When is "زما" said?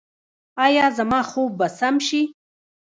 0.97-1.21